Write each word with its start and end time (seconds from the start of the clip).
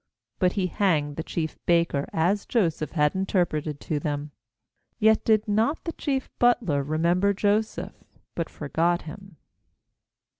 ^But 0.39 0.53
he 0.53 0.65
hanged 0.65 1.15
the 1.15 1.21
chief 1.21 1.59
baker, 1.67 2.07
as 2.11 2.47
Joseph 2.47 2.93
had 2.93 3.13
interpreted 3.13 3.79
to 3.81 3.99
them. 3.99 4.31
^Yet 4.99 5.23
did 5.23 5.47
not 5.47 5.83
the 5.83 5.91
chief 5.91 6.27
butler 6.39 6.81
remember 6.81 7.33
Joseph, 7.33 7.93
but 8.33 8.49
forgot 8.49 9.03
him. 9.03 9.35